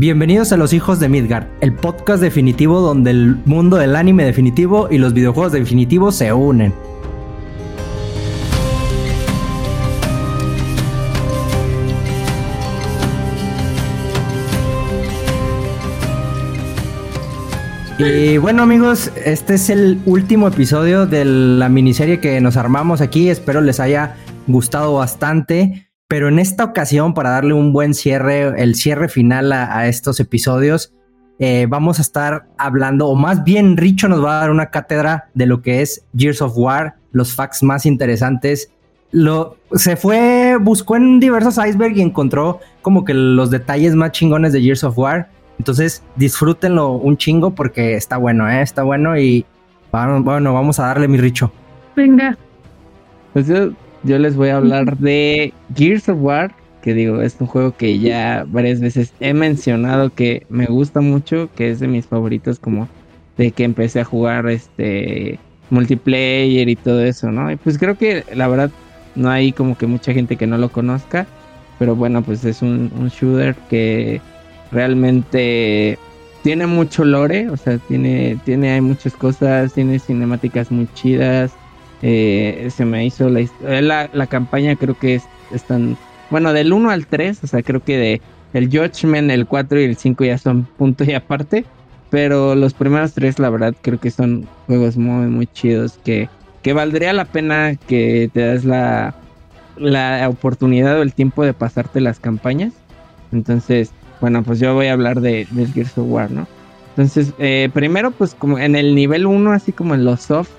[0.00, 4.86] Bienvenidos a Los Hijos de Midgard, el podcast definitivo donde el mundo del anime definitivo
[4.88, 6.72] y los videojuegos definitivos se unen.
[17.98, 23.30] Y bueno amigos, este es el último episodio de la miniserie que nos armamos aquí.
[23.30, 24.14] Espero les haya
[24.46, 25.87] gustado bastante.
[26.08, 30.94] Pero en esta ocasión, para darle un buen cierre, el cierre final a, estos episodios,
[31.38, 35.28] eh, vamos a estar hablando, o más bien Richo nos va a dar una cátedra
[35.34, 38.72] de lo que es Gears of War, los facts más interesantes.
[39.10, 44.54] Lo, se fue, buscó en diversos icebergs y encontró como que los detalles más chingones
[44.54, 45.28] de Gears of War.
[45.58, 48.62] Entonces disfrútenlo un chingo porque está bueno, ¿eh?
[48.62, 49.44] está bueno y
[49.92, 51.52] bueno, vamos a darle mi Richo.
[51.94, 52.38] Venga.
[53.34, 53.72] Pues yo
[54.04, 57.98] yo les voy a hablar de Gears of War, que digo, es un juego que
[57.98, 62.88] ya varias veces he mencionado que me gusta mucho, que es de mis favoritos como
[63.36, 65.38] de que empecé a jugar este
[65.70, 67.50] multiplayer y todo eso, ¿no?
[67.50, 68.70] Y pues creo que la verdad
[69.14, 71.26] no hay como que mucha gente que no lo conozca,
[71.78, 74.20] pero bueno, pues es un, un shooter que
[74.70, 75.98] realmente
[76.42, 81.52] tiene mucho lore, o sea, tiene, tiene hay muchas cosas, tiene cinemáticas muy chidas,
[82.02, 85.96] eh, se me hizo la, eh, la, la campaña, creo que es, están,
[86.30, 88.20] bueno, del 1 al 3, o sea, creo que de
[88.54, 91.64] el Judgment, el 4 y el 5 ya son punto y aparte,
[92.10, 96.28] pero los primeros tres, la verdad, creo que son juegos muy, muy chidos, que,
[96.62, 99.14] que valdría la pena que te das la,
[99.76, 102.72] la oportunidad o el tiempo de pasarte las campañas.
[103.32, 106.46] Entonces, bueno, pues yo voy a hablar de, del Gears of War, ¿no?
[106.90, 110.50] Entonces, eh, primero, pues como en el nivel 1, así como en los soft,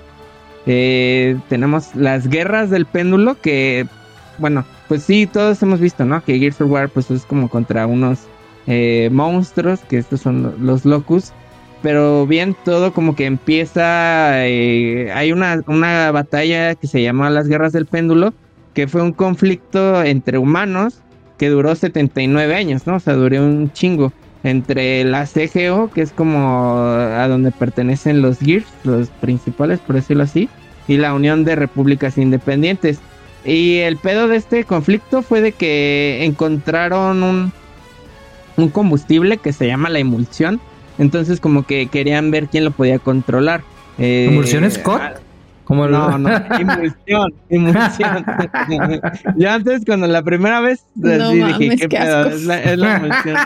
[0.72, 3.88] eh, tenemos las guerras del péndulo que,
[4.38, 6.22] bueno, pues sí, todos hemos visto, ¿no?
[6.22, 8.20] Que Gears of War pues es como contra unos
[8.68, 11.32] eh, monstruos, que estos son los locus.
[11.82, 17.48] Pero bien, todo como que empieza, eh, hay una, una batalla que se llama las
[17.48, 18.32] guerras del péndulo,
[18.72, 21.02] que fue un conflicto entre humanos
[21.36, 22.94] que duró 79 años, ¿no?
[22.94, 24.12] O sea, duró un chingo
[24.44, 30.22] entre la CGO, que es como a donde pertenecen los Gears, los principales, por decirlo
[30.22, 30.48] así,
[30.90, 32.98] y la Unión de Repúblicas Independientes.
[33.44, 37.52] Y el pedo de este conflicto fue de que encontraron un,
[38.56, 40.60] un combustible que se llama la emulsión.
[40.98, 43.62] Entonces como que querían ver quién lo podía controlar.
[43.98, 45.00] Eh, ¿Emulsión Scott?
[45.00, 45.14] Ah,
[45.68, 48.26] no, no, emulsión, emulsión.
[49.36, 52.30] Yo antes, cuando la primera vez, dije, ¿qué, pedo?
[52.30, 53.36] Es la, emulsión.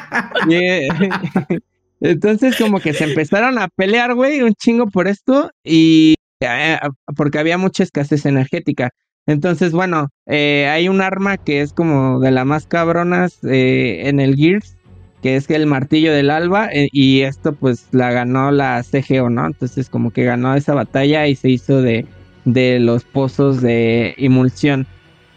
[2.01, 6.79] entonces, como que se empezaron a pelear, güey, un chingo por esto y eh,
[7.17, 8.91] porque había mucha escasez energética.
[9.27, 14.21] Entonces, bueno, eh, hay un arma que es como de las más cabronas eh, en
[14.21, 14.77] el Gears,
[15.23, 19.47] que es el martillo del alba, y esto pues la ganó la CGO, ¿no?
[19.47, 22.07] Entonces como que ganó esa batalla y se hizo de,
[22.45, 24.87] de los pozos de emulsión.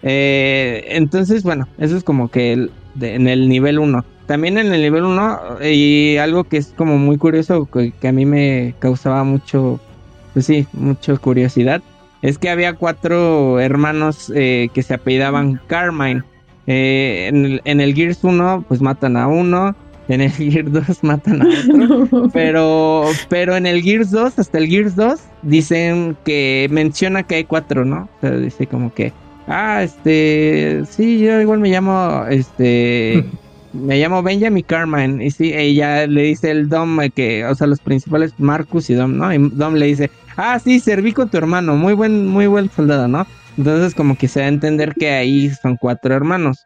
[0.02, 2.70] entonces, bueno, eso es como que
[3.02, 4.04] en el nivel 1.
[4.26, 8.26] También en el nivel 1, y algo que es como muy curioso, que a m
[8.26, 9.80] ม me causaba mucho
[10.38, 11.82] pues sí, mucha curiosidad.
[12.22, 16.22] Es que había cuatro hermanos eh, que se apellidaban Carmine.
[16.68, 19.76] Eh, en, el, en, el, Gears 1, pues matan a uno.
[20.08, 21.48] En el Gears 2 matan a
[22.04, 22.30] otro.
[22.32, 27.44] Pero, pero en el Gears 2, hasta el Gears 2, dicen que menciona que hay
[27.44, 28.08] cuatro, ¿no?
[28.18, 29.14] O sea, dice como que,
[29.48, 33.26] ah, este, sí, yo igual me llamo, este,
[33.74, 35.26] me llamo Benjamin Carmine.
[35.26, 39.18] Y sí, ella le dice el Dom que, o sea, los principales, Marcus y Dom,
[39.18, 39.34] ¿no?
[39.34, 43.08] Y Dom le dice, ah, sí, serví con tu hermano, muy buen, muy buen soldado,
[43.08, 43.28] ¿no?
[43.58, 46.66] Entonces como que se da a entender que ahí son cuatro hermanos.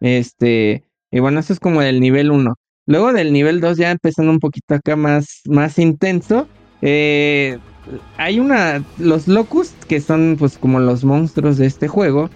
[0.00, 2.54] Este, y bueno, eso es como del nivel 1.
[2.86, 6.48] Luego del nivel 2 ya empezando un poquito acá más, más intenso.
[6.80, 7.58] Eh,
[8.16, 12.30] hay una, los locus, que son pues como los monstruos de este juego,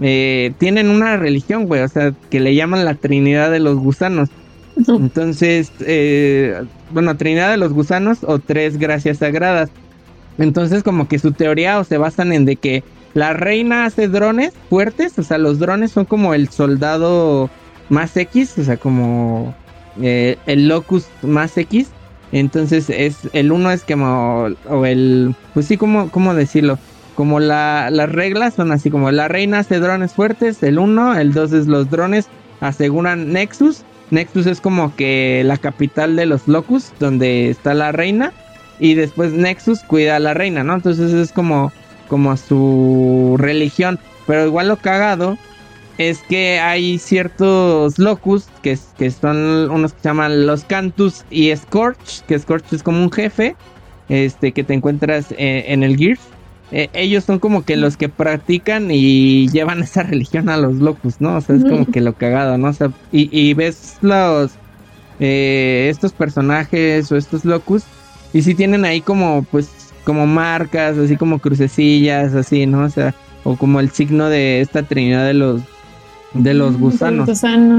[0.00, 4.28] eh, tienen una religión, güey, o sea, que le llaman la Trinidad de los gusanos.
[4.88, 9.70] Entonces, eh, bueno, Trinidad de los gusanos o tres gracias sagradas.
[10.38, 14.52] Entonces como que su teoría o se basan en de que la reina hace drones
[14.70, 17.50] fuertes, o sea, los drones son como el soldado
[17.88, 19.54] más X, o sea, como
[20.00, 21.88] eh, el locus más X.
[22.30, 26.78] Entonces es el uno es como o el pues sí como cómo decirlo,
[27.14, 31.32] como la, las reglas son así como la reina hace drones fuertes, el uno, el
[31.32, 32.28] dos es los drones
[32.60, 33.82] aseguran Nexus.
[34.10, 38.32] Nexus es como que la capital de los locus donde está la reina
[38.78, 40.74] y después Nexus cuida a la reina, ¿no?
[40.74, 41.72] Entonces es como,
[42.08, 43.98] como su religión.
[44.26, 45.38] Pero igual lo cagado
[45.96, 51.54] es que hay ciertos locus que, que son unos que se llaman los Cantus y
[51.54, 53.56] Scorch, que Scorch es como un jefe
[54.08, 56.20] este, que te encuentras eh, en el Gears.
[56.70, 61.20] Eh, ellos son como que los que practican y llevan esa religión a los locus,
[61.20, 61.36] ¿no?
[61.36, 62.68] O sea, es como que lo cagado, ¿no?
[62.68, 64.52] O sea, y, y ves los
[65.18, 67.82] eh, estos personajes o estos locus
[68.32, 69.70] y si tienen ahí como pues
[70.04, 72.84] como marcas, así como crucecillas, así, ¿no?
[72.84, 73.14] O sea,
[73.44, 75.62] o como el signo de esta trinidad de los
[76.34, 77.28] de los gusanos.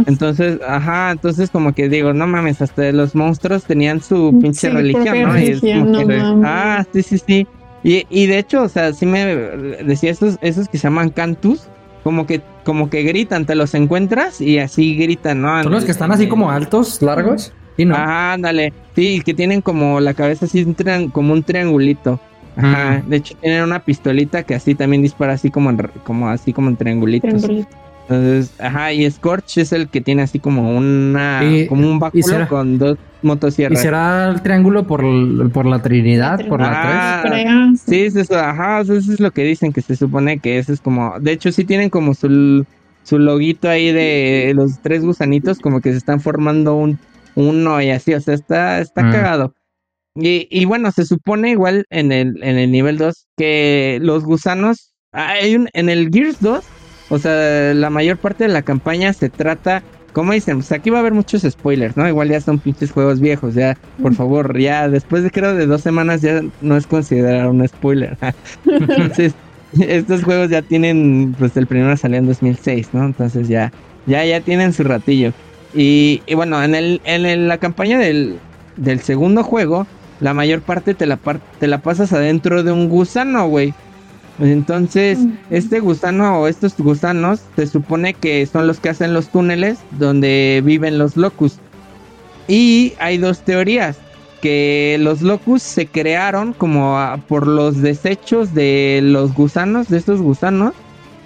[0.08, 5.24] Entonces, ajá, entonces como que digo, no mames, hasta los monstruos tenían su pinche religión,
[5.24, 5.40] ¿no?
[5.40, 7.48] y es como que, ah, sí, sí, sí.
[7.84, 11.62] Y, y, de hecho, o sea, sí me decía esos, esos que se llaman cantus,
[12.04, 15.64] como que, como que gritan, te los encuentras y así gritan, ¿no?
[15.64, 17.54] Son los que están así como altos, largos.
[17.80, 17.96] Sí, ¿no?
[17.96, 18.74] Ah, ándale.
[18.94, 20.68] Sí, que tienen como la cabeza así
[21.14, 22.20] como un triangulito.
[22.58, 23.02] Ajá.
[23.08, 25.72] De hecho, tienen una pistolita que así también dispara así como,
[26.04, 27.50] como así como en triangulitos.
[28.10, 32.78] Entonces, ajá, y Scorch es el que tiene así como una como un báculo con
[32.78, 33.80] dos motosierras.
[33.80, 35.02] ¿Y será el triángulo por,
[35.54, 37.82] por la Trinidad, por la tres?
[37.82, 40.82] Sí, es eso, ajá, eso es lo que dicen que se supone que ese es
[40.82, 42.66] como, de hecho sí tienen como su
[43.04, 47.00] su loguito ahí de los tres gusanitos como que se están formando un
[47.36, 49.12] uno y así, o sea, está está mm.
[49.12, 49.56] cagado.
[50.16, 54.94] Y, y bueno, se supone igual en el en el nivel 2 que los gusanos
[55.12, 56.66] hay un en el Gears 2
[57.10, 59.82] o sea, la mayor parte de la campaña se trata,
[60.14, 62.08] como dicen, pues aquí va a haber muchos spoilers, ¿no?
[62.08, 65.82] Igual ya son pinches juegos viejos, ya, por favor, ya después de creo de dos
[65.82, 68.16] semanas ya no es considerado un spoiler.
[68.66, 69.34] Entonces,
[69.80, 73.06] estos juegos ya tienen, pues el primero salió en 2006, ¿no?
[73.06, 73.72] Entonces ya,
[74.06, 75.34] ya, ya tienen su ratillo.
[75.74, 78.40] Y, y bueno, en, el, en la campaña del,
[78.78, 79.86] del segundo juego,
[80.20, 81.18] la mayor parte te la,
[81.60, 83.74] te la pasas adentro de un gusano, güey.
[84.40, 85.20] Entonces,
[85.50, 90.62] este gusano o estos gusanos se supone que son los que hacen los túneles donde
[90.64, 91.58] viven los locus.
[92.48, 93.98] Y hay dos teorías,
[94.42, 100.74] que los locus se crearon como por los desechos de los gusanos, de estos gusanos,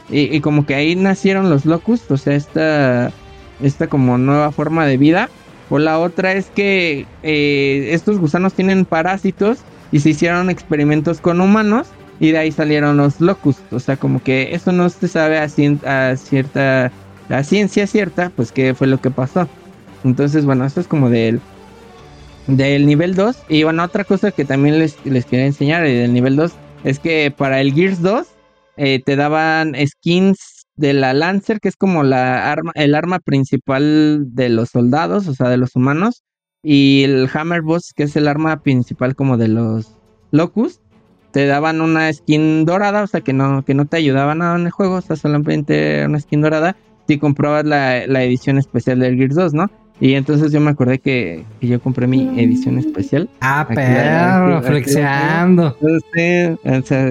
[0.10, 3.12] y, como que ahí nacieron los locus, o sea, esta,
[3.62, 5.30] esta como nueva forma de vida.
[5.70, 9.60] O la otra es que eh, estos gusanos tienen parásitos
[9.92, 11.88] y se hicieron experimentos con humanos
[12.20, 13.58] y de ahí salieron los locus.
[13.72, 16.92] O sea, como que eso no se sabe a, cierta,
[17.44, 19.48] ciencia cierta, pues qué fue lo que pasó.
[20.04, 21.40] Entonces, bueno, esto es como del,
[22.48, 23.36] del nivel 2.
[23.50, 26.52] Y bueno, otra cosa que también les, les quería enseñar del nivel 2
[26.84, 28.28] es que para el Gears 2
[28.78, 34.26] eh, te daban skins de la Lancer, que es como la arma, el arma principal
[34.34, 36.24] de los soldados, o sea, de los humanos.
[36.64, 39.98] Y el Hammer Boss, que es el arma principal como de los
[40.32, 40.84] Locust
[41.34, 44.68] te daban una skin dorada, o sea que no, que no te ayudaba nada en
[44.68, 46.78] el juego, o sea, solamente una skin dorada
[47.08, 49.72] si comprabas la, edición especial del Gears 2, ¿no?
[50.00, 53.30] Y entonces yo me acordé que, yo compré mi edición especial.
[53.42, 55.76] Ah, perro, flexeando.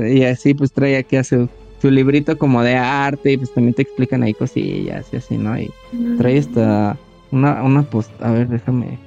[0.08, 1.48] y así pues trae aquí a su,
[1.90, 5.58] librito como de arte y pues también te explican ahí cosillas y así, ¿no?
[5.58, 5.70] Y
[6.18, 6.96] trae esta,
[7.30, 8.98] una, una post, a ver, déjame.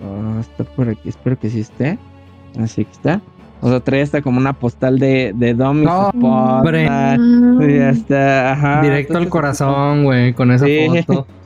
[0.00, 1.98] Oh, está por aquí, espero que sí esté.
[2.58, 3.20] Así que está.
[3.60, 6.86] O sea, trae hasta como una postal de, de Dom y no, hombre.
[7.88, 10.66] está, Directo al corazón, güey, con esa
[11.06, 11.26] foto.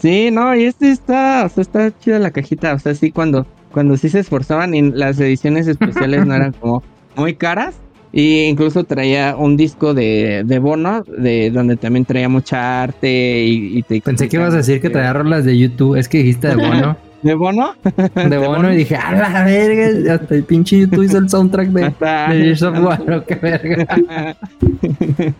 [0.00, 2.74] Sí, no, y este está, o sea, está chida la cajita.
[2.74, 6.82] O sea, sí, cuando, cuando sí se esforzaban y las ediciones especiales no eran como
[7.14, 7.76] muy caras.
[8.16, 13.82] Y incluso traía un disco de, de bono, de donde también traía mucha arte y,
[13.82, 16.54] te Pensé que ibas a decir que traía rolas de YouTube, es que dijiste de
[16.54, 16.96] bono.
[17.24, 17.74] ¿De Bono?
[18.14, 21.90] De Bono y dije, a la verga, hasta el pinche YouTube hizo el soundtrack de,
[21.98, 24.36] Gears of War, qué verga.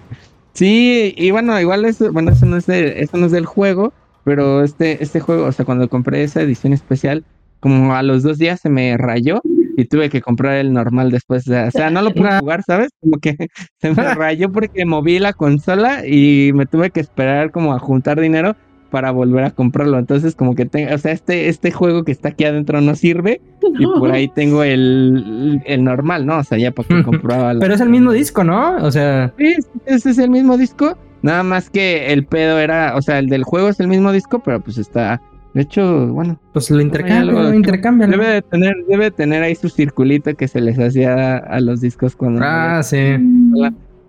[0.54, 3.92] Sí, y bueno, igual eso, bueno, eso no es de, eso no es del juego,
[4.22, 7.24] pero este, este juego, o sea, cuando compré esa edición especial,
[7.60, 9.42] como a los dos días se me rayó
[9.76, 11.48] y tuve que comprar el normal después.
[11.48, 12.90] O sea, no lo pude jugar, ¿sabes?
[13.00, 13.36] Como que
[13.80, 18.20] se me rayó porque moví la consola y me tuve que esperar como a juntar
[18.20, 18.56] dinero
[18.90, 19.98] para volver a comprarlo.
[19.98, 23.40] Entonces, como que tengo, o sea, este, este juego que está aquí adentro no sirve
[23.76, 26.38] y por ahí tengo el, el normal, ¿no?
[26.38, 27.54] O sea, ya para que compraba.
[27.58, 28.76] Pero es el mismo disco, ¿no?
[28.76, 29.32] O sea.
[29.36, 30.96] Sí, ese es el mismo disco.
[31.22, 34.40] Nada más que el pedo era, o sea, el del juego es el mismo disco,
[34.44, 35.20] pero pues está.
[35.54, 36.38] De hecho, bueno.
[36.52, 41.36] Pues lo intercambia, Debe de tener, debe tener ahí su circulito que se les hacía
[41.36, 42.40] a los discos cuando.
[42.42, 42.98] Ah, sí.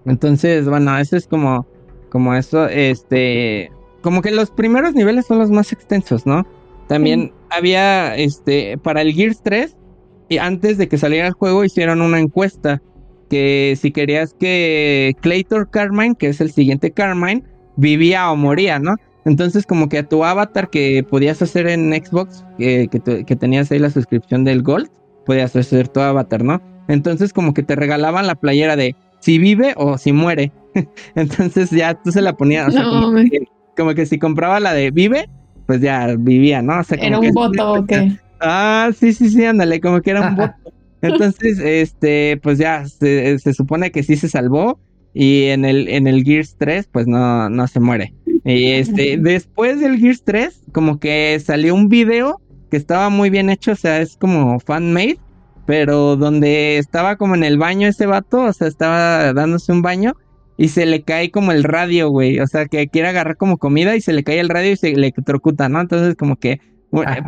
[0.05, 1.67] Entonces, bueno, eso es como,
[2.09, 3.71] como eso, este,
[4.01, 6.45] como que los primeros niveles son los más extensos, ¿no?
[6.87, 9.75] También había, este, para el Gears 3,
[10.29, 12.81] y antes de que saliera el juego, hicieron una encuesta
[13.29, 17.43] que si querías que Claytor Carmine, que es el siguiente Carmine,
[17.75, 18.95] vivía o moría, ¿no?
[19.25, 23.79] Entonces como que a tu avatar que podías hacer en Xbox, que, que, tenías ahí
[23.79, 24.89] la suscripción del Gold,
[25.25, 26.61] podías hacer tu avatar, ¿no?
[26.87, 30.51] Entonces como que te regalaban la playera de si vive o si muere.
[31.15, 32.83] Entonces ya tú se la ponías, o sea,
[33.75, 35.27] como, que, si compraba la de vive,
[35.65, 36.79] pues ya vivía, ¿no?
[36.79, 38.17] O sea, ¿Era un voto o qué?
[38.39, 40.53] Ah, sí, sí, sí, ándale, como que era un voto.
[41.01, 44.79] Entonces, este, pues ya se, se, supone que sí se salvó
[45.13, 48.13] y en el, en el Gears 3, pues no, no se muere.
[48.45, 53.49] Y este, después del Gears 3, como que salió un video que estaba muy bien
[53.49, 55.17] hecho, o sea, es como fan-made,
[55.65, 60.13] pero donde estaba como en el baño ese vato, o sea, estaba dándose un baño
[60.57, 63.95] y se le cae como el radio, güey, o sea, que quiere agarrar como comida
[63.95, 65.81] y se le cae el radio y se le electrocuta, ¿no?
[65.81, 66.61] Entonces, como que,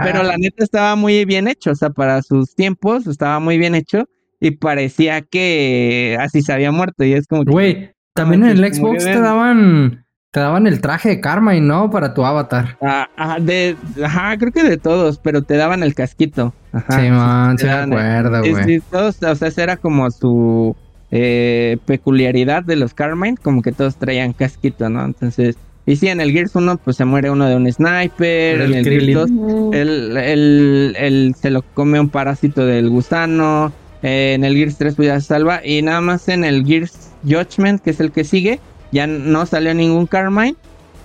[0.03, 3.73] pero la neta estaba muy bien hecho, o sea, para sus tiempos estaba muy bien
[3.73, 4.07] hecho
[4.39, 7.51] y parecía que así se había muerto y es como que...
[7.51, 11.89] Güey, también en el Xbox te daban te daban el traje de Carmine, ¿no?
[11.89, 12.77] Para tu avatar.
[12.81, 16.53] Ah, ajá, de, ajá, creo que de todos, pero te daban el casquito.
[16.73, 18.63] Ajá, sí, man, se me acuerdo, güey.
[18.65, 20.75] Sí, todos, o sea, esa era como su
[21.11, 25.05] eh, peculiaridad de los Carmine, como que todos traían casquito, ¿no?
[25.05, 28.73] Entonces, y sí, en el Gears 1, pues se muere uno de un sniper, en
[28.73, 33.71] el Gears 2, él, se lo come un parásito del gusano,
[34.03, 37.11] eh, en el Gears 3 pues ya se salva, y nada más en el Gears
[37.23, 38.59] Judgment, que es el que sigue,
[38.91, 40.55] ya no salió ningún Carmine.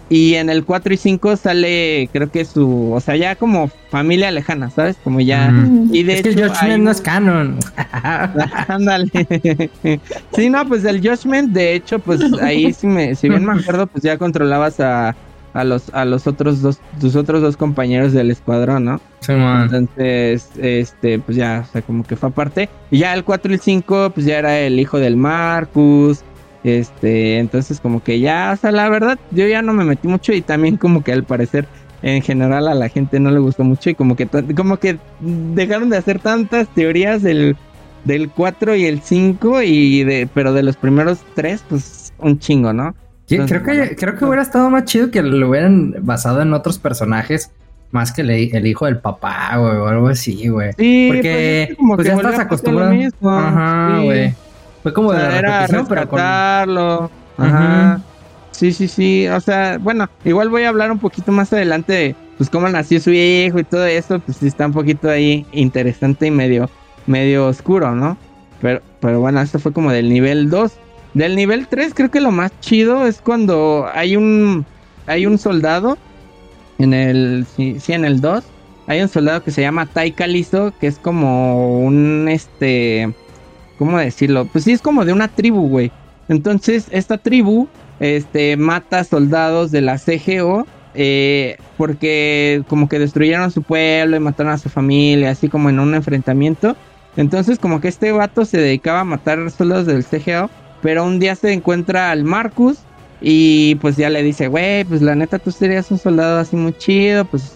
[0.09, 4.31] Y en el 4 y 5 sale, creo que su, o sea, ya como familia
[4.31, 4.99] lejana, ¿sabes?
[5.03, 5.51] Como ya.
[5.91, 7.59] Y de es hecho, que el Judgment no es canon.
[8.69, 9.11] Ándale.
[10.37, 13.87] sí, no, pues el Judgment, de hecho, pues ahí, si, me, si bien me acuerdo,
[13.87, 15.17] pues ya controlabas a,
[15.55, 19.01] a los, a los otros dos, tus otros dos compañeros del escuadrón, ¿no?
[19.21, 19.63] Sí, man.
[19.63, 22.69] Entonces, este, pues ya, o sea, como que fue aparte.
[22.91, 26.23] Y ya el 4 y el 5, pues ya era el hijo del Marcus.
[26.65, 30.33] Este, entonces como que ya, o sea, la verdad, yo ya no me metí mucho
[30.33, 31.67] y también como que al parecer
[32.03, 34.27] en general a la gente no le gustó mucho y como que
[34.57, 37.57] como que dejaron de hacer tantas teorías del,
[38.05, 42.73] del 4 y el 5 y de pero de los primeros 3 pues un chingo,
[42.73, 42.95] ¿no?
[43.27, 47.51] creo que creo que hubiera estado más chido que lo hubieran basado en otros personajes
[47.93, 50.73] más que el, hijo del papá, güey, o algo así, güey.
[50.79, 52.93] Sí, porque pues, pues ya estás acostumbrado.
[53.23, 54.35] Ajá, güey.
[54.83, 57.11] Fue como de la era rescatarlo.
[57.39, 58.01] Ajá.
[58.51, 59.29] Sí, sí, sí.
[59.29, 63.01] O sea, bueno, igual voy a hablar un poquito más adelante de pues cómo nació
[63.01, 66.69] su hijo y todo eso, pues sí está un poquito ahí interesante y medio,
[67.07, 68.17] medio oscuro, ¿no?
[68.61, 70.73] Pero, pero bueno, esto fue como del nivel 2.
[71.15, 74.65] Del nivel 3 creo que lo más chido es cuando hay un
[75.07, 75.99] hay un soldado
[76.79, 78.45] en el sí, sí en el 2
[78.87, 83.13] hay un soldado que se llama Tai Kalisto, que es como un este
[83.85, 84.47] ¿cómo decirlo?
[84.47, 85.91] Pues sí, es como de una tribu, güey.
[86.29, 87.67] Entonces, esta tribu,
[87.99, 94.53] este, mata soldados de la CGO, eh, porque como que destruyeron su pueblo y mataron
[94.53, 96.77] a su familia, así como en un enfrentamiento.
[97.17, 100.49] Entonces, como que este vato se dedicaba a matar soldados del CGO,
[100.81, 102.79] pero un día se encuentra al Marcus
[103.21, 106.73] y pues ya le dice, güey, pues la neta tú serías un soldado así muy
[106.73, 107.55] chido, pues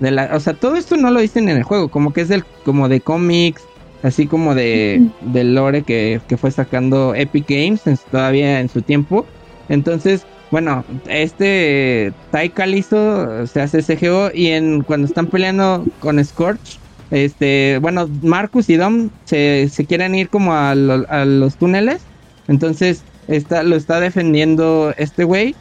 [0.00, 2.28] de la, o sea, todo esto no lo dicen en el juego, como que es
[2.28, 3.64] del, como de cómics,
[4.02, 9.26] así como de del lore que, fue sacando Epic Games todavía en su tiempo.
[9.68, 16.78] Entonces, bueno, este Tai Kalisto se hace CGO y en cuando están peleando con Scorch,
[17.10, 22.00] este, bueno, Marcus y Dom se, quieren ir como a, a, los túneles.
[22.48, 25.54] Entonces, está, lo está defendiendo este güey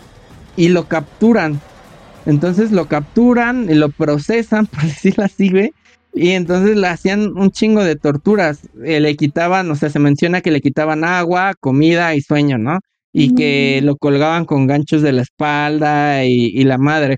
[0.55, 1.59] y lo capturan.
[2.25, 5.73] Entonces lo capturan y lo procesan, por decirlo así, güey.
[6.17, 8.61] Y entonces le hacían un chingo de torturas.
[8.83, 12.79] Eh, le quitaban, o sea, se menciona que le quitaban agua, comida y sueño, ¿no?
[13.13, 17.17] Y que lo colgaban con ganchos de la espalda y, la madre.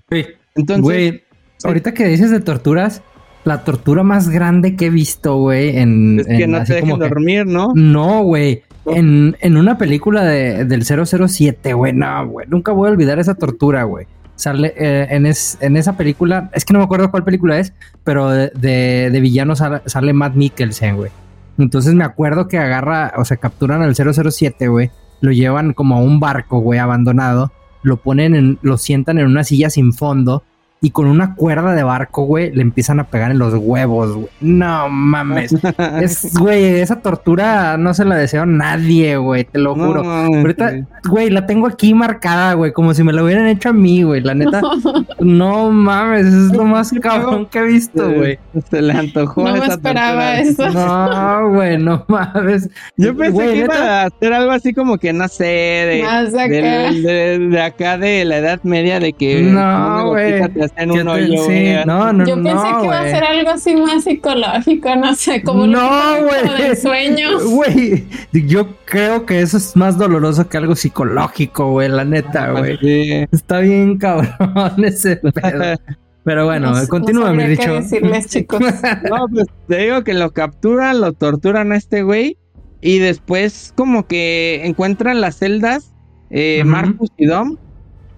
[0.54, 0.82] Entonces.
[0.82, 1.22] Güey,
[1.62, 3.02] ahorita que dices de torturas,
[3.44, 6.20] la tortura más grande que he visto, güey, en.
[6.20, 7.72] Es que no te dejen dormir, ¿no?
[7.74, 8.62] No, güey.
[8.86, 12.46] En, en, una película de, del 007, güey, no, güey.
[12.48, 14.06] Nunca voy a olvidar esa tortura, güey
[14.40, 17.72] sale eh, en, en, esa película, es que no me acuerdo cuál película es,
[18.04, 21.10] pero de, de, villano sale, Matt Mikkelsen, güey.
[21.58, 25.98] Entonces me acuerdo que agarra, o sea, capturan al 007, güey, lo llevan como a
[25.98, 30.42] un barco, güey, abandonado, lo ponen en, lo sientan en una silla sin fondo
[30.82, 34.28] y con una cuerda de barco, güey, le empiezan a pegar en los huevos, güey.
[34.40, 35.54] No mames.
[36.00, 40.02] es, güey, esa tortura no se la deseo a nadie, güey, te lo juro.
[40.02, 44.04] Ahorita, güey, la tengo aquí marcada, güey, como si me la hubieran hecho a mí,
[44.04, 44.22] güey.
[44.22, 44.62] La neta,
[45.18, 48.38] no mames, es lo más cabrón que he visto, güey.
[48.70, 49.44] Se le antojó.
[49.44, 50.66] No me esperaba eso.
[50.70, 52.70] No, güey, no mames.
[52.96, 57.98] Yo pensé que iba a hacer algo así como que, no sé, de, de, acá
[57.98, 59.42] de la Edad Media, de que...
[59.42, 60.40] No, güey
[60.76, 61.84] en un hoyo.
[61.86, 65.66] no, no, Yo pensé que iba a ser algo así más psicológico, no sé, como
[65.66, 65.88] no,
[66.22, 66.62] güey.
[66.62, 67.44] de sueños.
[67.50, 73.28] Güey, yo creo que eso es más doloroso que algo psicológico, güey, la neta, güey.
[73.32, 75.76] Está bien cabrón ese pedo.
[76.24, 77.74] Pero bueno, continúa, mi dicho.
[77.74, 78.60] decirles, chicos.
[78.60, 82.36] no, pues te digo que lo capturan, lo torturan a este güey
[82.80, 85.92] y después como que encuentran las celdas
[86.30, 87.56] eh, Marcus y Dom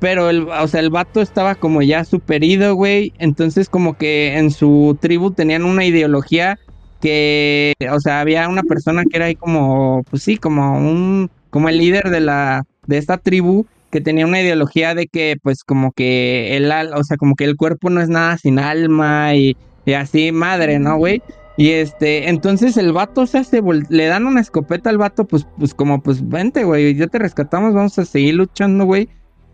[0.02, 3.12] pero el, o sea, el vato estaba como ya superido, güey.
[3.20, 6.58] Entonces, como que en su tribu tenían una ideología
[7.00, 11.68] que, o sea, había una persona que era ahí como, pues sí, como un, como
[11.68, 15.92] el líder de la, de esta tribu, que tenía una ideología de que, pues, como
[15.92, 19.56] que el, o sea, como que el cuerpo no es nada sin alma y,
[19.96, 21.22] así, madre, ¿no, güey?
[21.56, 25.46] Y este, entonces el vato, o sea, se le dan una escopeta al vato, pues,
[25.60, 29.08] pues como, pues, vente, güey, ya te rescatamos, vamos a seguir luchando, güey.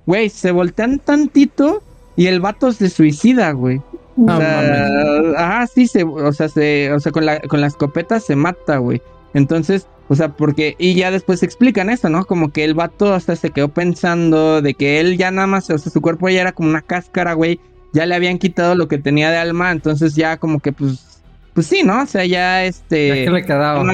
[0.08, 1.82] Güey, se voltean tantito
[2.16, 3.82] y el vato se suicida, güey.
[4.16, 8.18] O sea, ajá, sí, se, o sea, se, o sea, con la, con la escopeta
[8.18, 9.02] se mata, güey.
[9.34, 12.24] Entonces, o sea, porque, y ya después se explican esto, ¿no?
[12.24, 15.76] Como que el vato hasta se quedó pensando de que él ya nada más, o
[15.76, 17.60] sea, su cuerpo ya era como una cáscara, güey.
[17.92, 21.20] Ya le habían quitado lo que tenía de alma, entonces ya como que, pues,
[21.52, 22.04] pues sí, ¿no?
[22.04, 23.08] O sea, ya este.
[23.08, 23.84] Ya que le quedaba.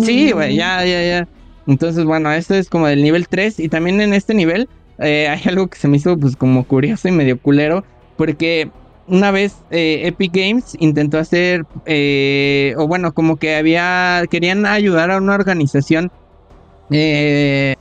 [0.00, 1.28] Sí, güey, ya, ya, ya.
[1.66, 3.58] Entonces, bueno, esto es como del nivel 3.
[3.58, 4.68] Y también en este nivel
[5.00, 7.84] eh, hay algo que se me hizo pues como curioso y medio culero,
[8.16, 8.70] porque
[9.06, 15.10] una vez eh, Epic Games intentó hacer, eh, o bueno, como que había, querían ayudar
[15.10, 16.10] a una organización
[16.88, 17.76] de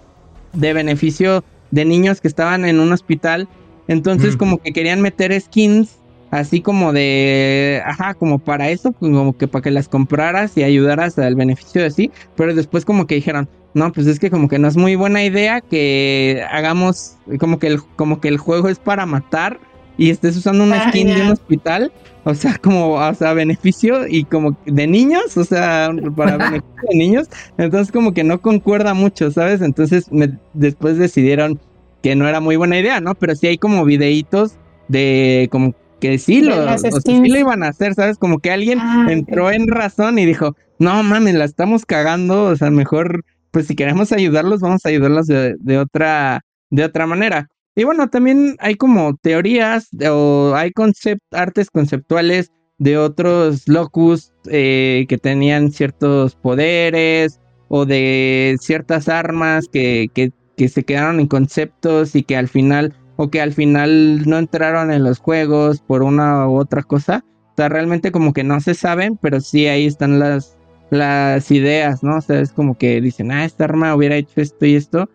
[0.53, 3.47] beneficio de niños que estaban en un hospital,
[3.88, 5.98] entonces como que querían meter skins
[6.31, 11.17] así como de, ajá, como para eso, como que para que las compraras y ayudaras
[11.19, 14.59] al beneficio de sí, pero después como que dijeron, no, pues es que como que
[14.59, 18.79] no es muy buena idea que hagamos como que el, como que el juego es
[18.79, 19.59] para matar
[19.98, 21.91] y estés usando una ah, skin de un hospital,
[22.24, 26.98] o sea, como, o sea, beneficio y como de niños, o sea, para beneficio de
[26.98, 27.27] niños,
[27.58, 29.62] entonces como que no concuerda mucho, ¿sabes?
[29.62, 30.10] Entonces
[30.53, 31.60] después decidieron
[32.01, 33.13] que no era muy buena idea, ¿no?
[33.15, 34.56] Pero sí hay como videitos
[34.88, 38.17] de como que sí lo, sí lo iban a hacer, ¿sabes?
[38.17, 42.55] Como que alguien ah, entró en razón y dijo, no mames, la estamos cagando, o
[42.55, 47.47] sea, mejor pues si queremos ayudarlos, vamos a ayudarlos de, otra, de otra manera.
[47.75, 55.05] Y bueno, también hay como teorías o hay concept, artes conceptuales de otros locus eh,
[55.09, 62.15] que tenían ciertos poderes o de ciertas armas que, que, que, se quedaron en conceptos
[62.15, 66.47] y que al final o que al final no entraron en los juegos por una
[66.47, 67.25] u otra cosa.
[67.51, 70.58] O sea, realmente como que no se saben, pero sí ahí están las,
[70.89, 72.15] las ideas, ¿no?
[72.15, 75.10] O sea, es como que dicen, ah, esta arma hubiera hecho esto y esto,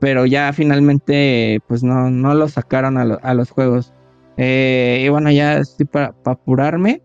[0.00, 3.92] pero ya finalmente, pues no, no lo sacaron a, los juegos.
[4.38, 7.02] Eh, y bueno, ya estoy para apurarme.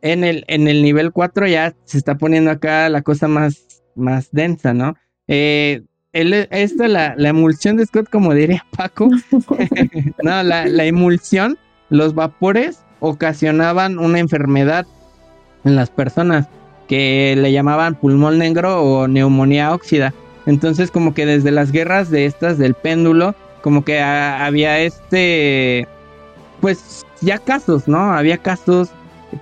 [0.00, 4.30] En el, en el nivel 4 ya se está poniendo acá la cosa más, más
[4.32, 4.94] densa, ¿no?
[5.26, 9.10] Eh, esta, la, la emulsión de Scott, como diría Paco,
[10.22, 11.58] no, la, la emulsión,
[11.90, 14.86] los vapores ocasionaban una enfermedad
[15.64, 16.48] en las personas
[16.88, 20.14] que le llamaban pulmón negro o neumonía óxida.
[20.46, 25.86] Entonces como que desde las guerras de estas del péndulo, como que había este,
[26.60, 28.12] pues ya casos, ¿no?
[28.12, 28.88] Había casos,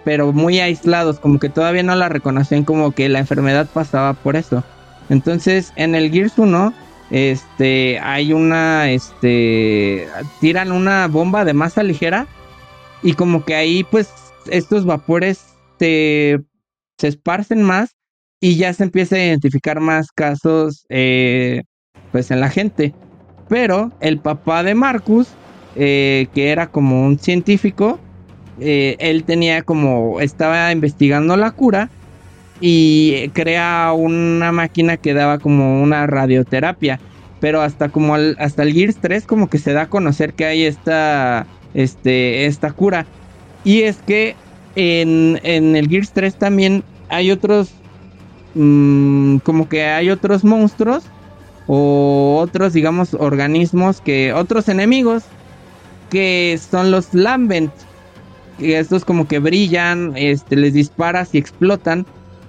[0.04, 4.34] pero muy aislados, como que todavía no la reconocían como que la enfermedad pasaba por
[4.34, 4.64] eso.
[5.08, 6.72] Entonces en el Gears 1,
[7.10, 10.08] este, hay una, este,
[10.40, 12.26] tiran una bomba de masa ligera
[13.02, 14.10] y como que ahí pues
[14.50, 16.40] estos vapores te
[16.98, 17.96] se esparcen más
[18.40, 21.62] y ya se empieza a identificar más casos eh,
[22.12, 22.94] pues en la gente.
[23.48, 25.28] Pero el papá de Marcus,
[25.76, 27.98] eh, que era como un científico,
[28.60, 31.90] eh, él tenía como, estaba investigando la cura
[32.60, 37.00] y crea una máquina que daba como una radioterapia.
[37.40, 40.64] Pero hasta como hasta el Gears 3 como que se da a conocer que hay
[40.64, 43.06] esta, este, esta cura.
[43.64, 44.34] Y es que
[44.74, 47.70] en, el Gears 3 también hay otros,
[48.54, 51.04] mm, como que hay otros monstruos
[51.66, 55.24] o otros, digamos, organismos que, otros enemigos
[56.10, 57.72] que son los Lambent.
[58.58, 62.06] que estos como que brillan, este, les disparas y explotan.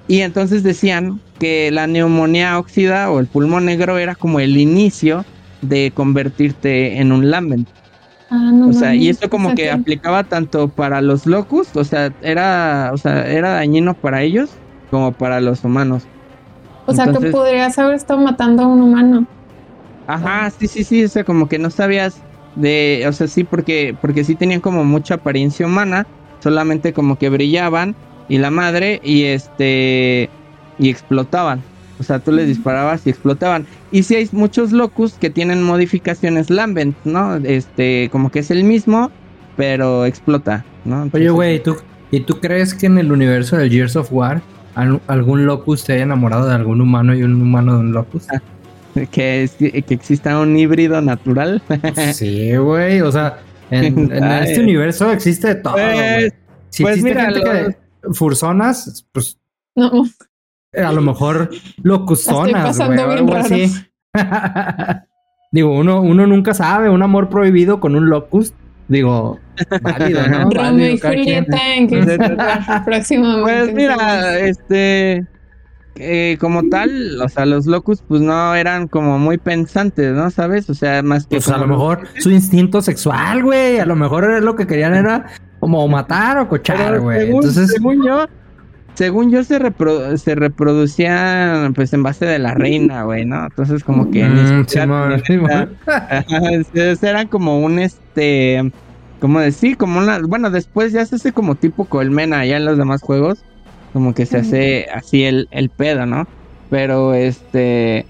[0.07, 5.25] Y entonces decían que la neumonía óxida o el pulmón negro era como el inicio
[5.61, 7.67] de convertirte en un lambent.
[8.29, 12.13] Ah, no O sea, y esto como que aplicaba tanto para los locust, o sea,
[12.21, 14.49] era, o sea, era dañino para ellos
[14.91, 16.03] como para los humanos.
[16.85, 19.27] O sea, entonces- que podrías haber estado matando a un humano.
[20.07, 22.23] Ajá, sí, sí, sí, o sea, como que no sabías
[22.55, 26.07] de, o sea, sí, porque, porque sí tenían como mucha apariencia humana,
[26.39, 27.95] solamente como que brillaban
[28.29, 30.29] y la madre y este
[30.79, 31.61] y explotaban.
[31.99, 33.65] O sea, tú les disparabas y explotaban.
[33.91, 37.37] Y sí hay muchos locus que tienen modificaciones Lambent, ¿no?
[37.37, 39.09] Este, como que es el mismo,
[39.55, 41.09] pero explota, ¿no?
[41.11, 41.75] Oye, güey, ¿tú,
[42.11, 44.41] ¿y tú crees que en el universo del Gears of War
[44.75, 48.27] al- algún Locus se haya enamorado de algún humano y un humano de un Locus?
[49.11, 51.63] que, es- que exista un híbrido natural.
[52.13, 53.39] sí, güey, o sea,
[53.71, 54.11] en,
[54.43, 55.95] este universo existe de todo, güey.
[55.95, 56.33] Pues,
[56.69, 57.75] Si pues mira, que...
[58.13, 59.39] Furzonas, pues
[59.75, 60.03] No,
[60.73, 61.49] a lo mejor
[61.83, 63.45] locuzonas, pasando güey, algo raro.
[63.45, 63.71] así.
[65.51, 68.53] Digo, uno, uno nunca sabe, un amor prohibido con un Locust,
[68.89, 69.39] digo,
[69.81, 70.49] válido, ¿no?
[70.49, 70.99] Romeo y.
[70.99, 71.87] Julieta en
[72.85, 73.41] próximamente.
[73.43, 75.25] Pues mira, este,
[75.99, 80.29] eh, como tal, o sea, los locus pues no eran como muy pensantes, ¿no?
[80.29, 80.69] ¿Sabes?
[80.69, 81.37] O sea, más que...
[81.37, 83.79] Pues a lo mejor su instinto sexual, güey.
[83.79, 85.27] A lo mejor era lo que querían era
[85.67, 87.29] como matar o cochar, güey.
[87.29, 88.25] Entonces, según yo,
[88.93, 93.43] según yo se, repro- se reproducían pues en base de la reina, güey, ¿no?
[93.43, 94.23] Entonces como que...
[94.23, 95.21] Mm, Simón,
[97.01, 98.71] eran como un este,
[99.19, 102.77] como decir, como una, bueno, después ya se hace como tipo colmena ya en los
[102.77, 103.43] demás juegos,
[103.91, 106.25] como que se hace así el, el pedo, ¿no?
[106.69, 108.05] Pero este,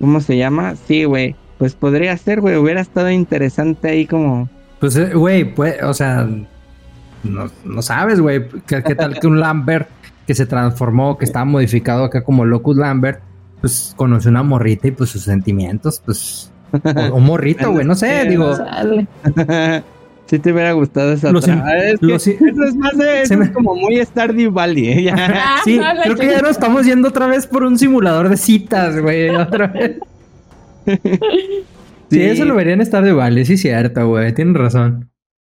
[0.00, 0.76] ¿cómo se llama?
[0.86, 4.48] Sí, güey, pues podría ser, güey, hubiera estado interesante ahí como,
[4.80, 6.26] Pues, eh, güey, pues, o sea,
[7.24, 8.46] no, no sabes, güey.
[8.66, 9.88] ¿Qué, qué tal que un Lambert
[10.26, 13.20] que se transformó, que estaba modificado acá como Locus Lambert,
[13.60, 16.52] pues conoció una morrita y pues sus sentimientos, pues.
[16.72, 18.54] O, o morrito, güey, no sé, Sí, digo.
[20.26, 21.70] Si te hubiera gustado esa Los trama.
[21.76, 24.02] in- Es que los in- eso es más de, se eso me- es como muy
[24.02, 25.02] Stardew Valley, ¿eh?
[25.02, 25.14] Ya.
[25.18, 28.98] Ah, Sí, creo que ya nos estamos yendo otra vez por un simulador de citas,
[28.98, 29.28] güey.
[29.28, 29.98] Otra vez.
[30.86, 30.98] Sí,
[32.10, 32.22] Sí.
[32.22, 34.34] eso lo verían estar de vale, sí, cierto, güey.
[34.34, 35.10] Tienen razón.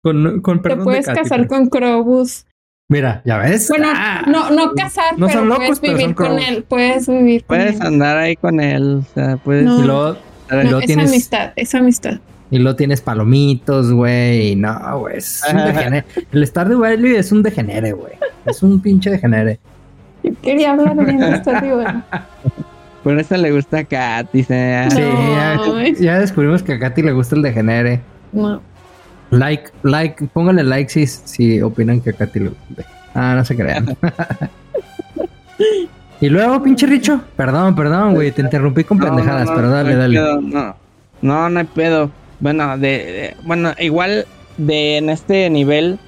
[0.06, 2.46] Con, con Te puedes Katy, casar pero- con Crobus.
[2.88, 3.68] Mira, ya ves.
[3.70, 4.22] Bueno, Ah.
[4.28, 6.48] no, no casar, No pero son puedes pero vivir son con Crobus.
[6.48, 6.63] él.
[6.70, 7.88] Puedes vivir con Puedes él.
[7.88, 9.65] andar ahí con él, o sea, puedes...
[9.65, 9.80] No.
[9.80, 10.18] Y luego.
[10.52, 12.20] No, luego es tienes- amistad, es amistad.
[12.52, 14.52] y luego tienes palomitos, güey.
[14.52, 15.18] y No, güey.
[15.18, 16.06] Es un degenere.
[16.32, 18.13] El Stardew Valley es un degenere, güey.
[18.46, 19.60] Es un pinche degenere.
[20.22, 22.02] Yo quería hablar bien de Stardew Valley.
[23.04, 24.86] Por eso le gusta a Kat, dice.
[24.91, 28.02] Sí, No, ya, ya descubrimos que a Katy le gusta el degenere.
[28.32, 28.62] No.
[29.32, 32.84] Like, like, pónganle like si, si opinan que a Katy le gusta.
[33.14, 33.96] Ah, no se crean.
[36.22, 37.22] y luego, pinche Richo.
[37.36, 38.32] Perdón, perdón, güey.
[38.32, 40.18] Te interrumpí con No, pendejadas, no, no, pero dale, dale.
[40.20, 40.76] pedo, no.
[41.22, 42.12] no, no hay pedo.
[42.40, 44.26] Bueno, de, de- bueno, igual
[44.58, 46.00] de en este nivel,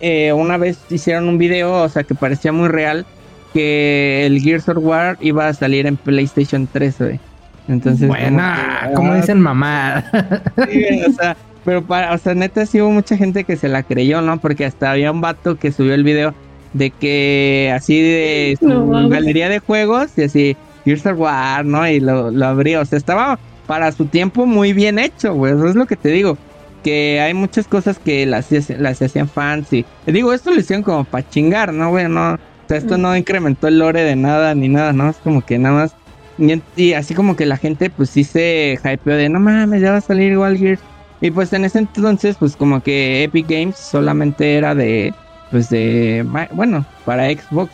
[0.00, 3.04] eh, una vez hicieron un video, o sea, que parecía muy real,
[3.52, 7.20] que el Gears of War iba a salir en PlayStation 3, güey.
[7.68, 10.04] Entonces, Buena, como que- como dicen mamá.
[10.70, 13.82] sí, o sea, pero para, o sea, neta sí hubo mucha gente que se la
[13.82, 14.38] creyó, ¿no?
[14.38, 16.32] Porque hasta había un vato que subió el video
[16.72, 21.86] de que así de su No galería de juegos y así Gears of War, ¿no?
[21.88, 25.66] Y lo, lo abrió, o sea, estaba para su tiempo muy bien hecho, güey, eso
[25.66, 26.38] es lo que te digo.
[26.84, 28.46] Que hay muchas cosas que las,
[28.78, 32.08] las hacían fans y digo, esto lo hicieron como para chingar, ¿no, güey?
[32.08, 35.10] No, o sea, esto no incrementó el lore de nada ni nada, ¿no?
[35.10, 35.96] Es como que nada más
[36.38, 39.90] y, y así como que la gente pues sí se hypeó de no mames, ya
[39.90, 40.80] va a salir igual Gears.
[41.20, 45.14] Y pues en ese entonces pues como que Epic Games solamente era de
[45.50, 47.72] pues de bueno, para Xbox.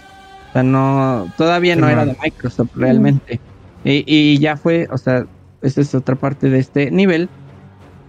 [0.50, 3.40] O sea, no todavía no era de Microsoft realmente.
[3.84, 5.26] Y, y ya fue, o sea,
[5.62, 7.28] esa es otra parte de este nivel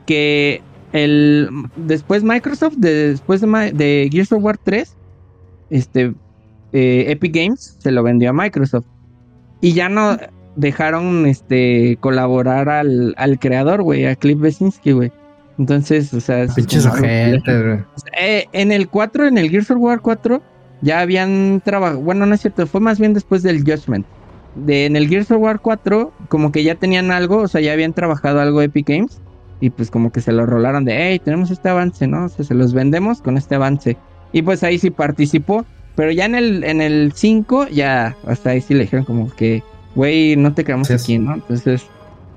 [0.06, 4.96] que el después Microsoft de- después de, de Gears of War 3
[5.70, 6.14] este
[6.74, 8.86] eh, Epic Games se lo vendió a Microsoft
[9.62, 10.18] y ya no
[10.56, 15.12] dejaron este colaborar al, al creador, güey, a Cliff Besinski, güey.
[15.58, 16.88] Entonces, o sea, Pinches.
[18.20, 20.42] Eh, en el 4, en el Gears of War 4,
[20.82, 24.06] ya habían trabajado, bueno, no es cierto, fue más bien después del Judgment.
[24.56, 27.74] De, en el Gears of War 4, como que ya tenían algo, o sea, ya
[27.74, 29.20] habían trabajado algo Epic Games.
[29.60, 32.26] Y pues como que se lo rolaron de, hey, tenemos este avance, ¿no?
[32.26, 33.96] O sea, se los vendemos con este avance.
[34.34, 35.66] Y pues ahí sí participó.
[35.96, 39.64] Pero ya en el, en el 5, ya hasta ahí sí le dijeron como que,
[39.96, 41.36] güey, no te quedamos Sí, aquí, ¿no?
[41.36, 41.86] Entonces,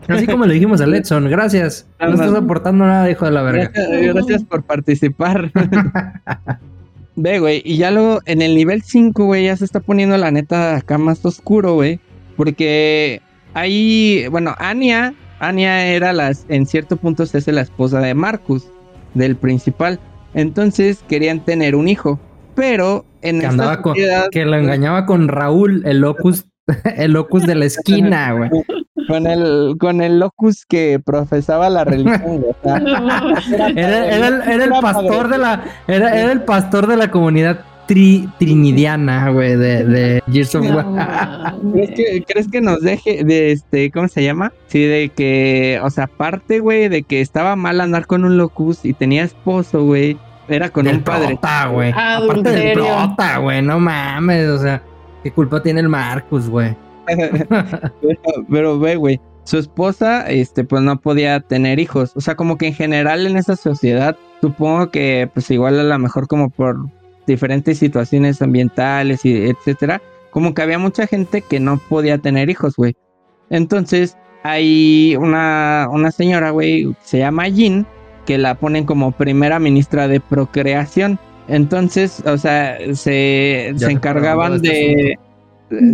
[0.09, 1.87] Así como le dijimos a Letson, gracias.
[2.01, 3.71] No estás aportando nada, hijo de la verga.
[3.75, 5.51] gracias, gracias por participar.
[7.17, 10.31] Ve, güey, y ya luego en el nivel 5, güey, ya se está poniendo la
[10.31, 11.99] neta acá más oscuro, güey.
[12.37, 13.23] Porque
[13.55, 18.69] ahí, bueno, Anya, Anya era las, en cierto punto se hace la esposa de Marcus,
[19.15, 19.99] del principal.
[20.35, 22.21] Entonces querían tener un hijo.
[22.55, 23.97] Pero en Que, esta andaba con,
[24.31, 26.45] que lo engañaba con Raúl, el locus,
[26.97, 28.51] el locus de la esquina, güey.
[29.07, 32.51] Con el, con el locus que profesaba la religión, güey.
[32.51, 36.87] O sea, Era, era el, era el Era pastor de la, era, era el pastor
[36.87, 41.55] de la comunidad tri, trinidiana, güey, de, de Gears of War.
[41.73, 44.53] ¿Crees que, ¿Crees que nos deje de este, ¿cómo se llama?
[44.67, 48.85] Sí, de que, o sea, aparte, güey, de que estaba mal andar con un locus
[48.85, 51.27] y tenía esposo, güey, era con Del un padre.
[51.29, 51.93] prota, güey.
[51.97, 54.83] Aparte del prota, güey, no mames, o sea,
[55.23, 56.77] ¿qué culpa tiene el Marcus, güey?
[58.01, 62.13] pero, pero ve, güey, su esposa, este, pues no podía tener hijos.
[62.17, 65.99] O sea, como que en general en esa sociedad, supongo que, pues igual a lo
[65.99, 66.77] mejor como por
[67.27, 72.75] diferentes situaciones ambientales y etcétera, como que había mucha gente que no podía tener hijos,
[72.77, 72.97] güey.
[73.49, 77.87] Entonces, hay una, una señora, güey, se llama Jean,
[78.27, 81.19] que la ponen como primera ministra de procreación.
[81.49, 85.17] Entonces, o sea, se, se encargaban de,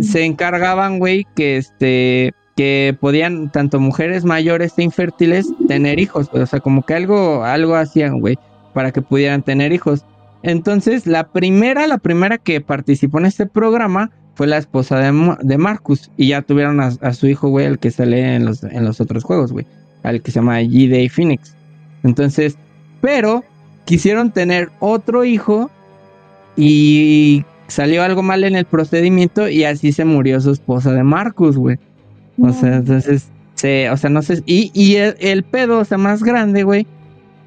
[0.01, 6.45] se encargaban, güey, que este que podían tanto mujeres mayores e infértiles tener hijos, o
[6.45, 8.37] sea, como que algo algo hacían, güey,
[8.73, 10.05] para que pudieran tener hijos.
[10.43, 15.57] Entonces, la primera, la primera que participó en este programa fue la esposa de, de
[15.57, 18.83] Marcus y ya tuvieron a, a su hijo, güey, el que sale en los en
[18.85, 19.65] los otros juegos, güey,
[20.03, 21.55] al que se llama G-Day Phoenix.
[22.03, 22.57] Entonces,
[23.01, 23.43] pero
[23.85, 25.71] quisieron tener otro hijo
[26.55, 31.57] y salió algo mal en el procedimiento y así se murió su esposa de Marcus,
[31.57, 31.77] güey.
[32.41, 35.97] O sea, entonces, se, o sea, no sé, y, y el, el pedo, o sea,
[35.97, 36.87] más grande, güey,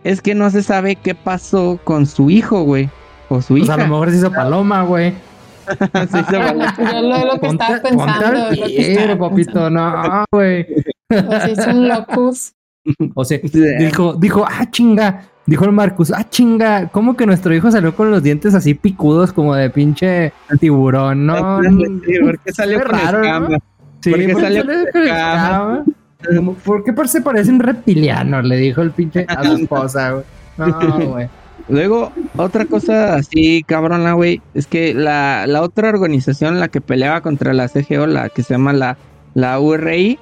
[0.04, 2.88] es que no se sabe qué pasó con su hijo, güey,
[3.28, 3.74] o su hija.
[3.74, 5.12] a lo mejor se hizo paloma, güey.
[6.10, 6.74] Se hizo mal.
[6.78, 8.50] Yo lo, lo que estaba pensando.
[8.50, 10.64] lo que estaba papito, no, güey.
[11.08, 11.28] pensando.
[11.38, 12.52] Pues hizo un locus.
[13.16, 13.60] O sea, Sí.
[13.80, 15.24] dijo, dijo, ah, chinga.
[15.46, 16.88] Dijo el Marcus, ah, chinga.
[16.88, 21.24] ¿Cómo que nuestro hijo salió con los dientes así picudos como de pinche tiburón?
[21.24, 23.48] No, Sí, ¿Por qué salió con raro?
[23.48, 23.58] ¿no?
[24.00, 25.80] Sí, ¿Por qué ¿por qué salió con escamas?
[26.34, 28.42] Como, ¿Por qué se parece un reptiliano?
[28.42, 30.24] Le dijo el pinche a su esposa, güey.
[30.56, 31.28] No, güey.
[31.68, 37.20] Luego, otra cosa así cabrona, güey, es que la, la otra organización, la que peleaba
[37.22, 38.96] contra la CGO, la que se llama la,
[39.34, 40.18] la URI,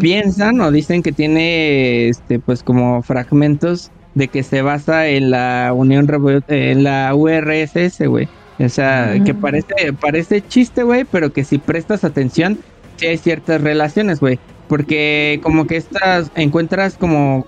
[0.00, 5.72] piensan o dicen que tiene este pues como fragmentos de que se basa en la
[5.74, 8.28] Unión Revo- en la URSS, güey.
[8.58, 9.24] O sea, Mm.
[9.24, 12.58] que parece parece chiste, güey, pero que si prestas atención
[12.96, 17.46] sí hay ciertas relaciones, güey, porque como que estas encuentras como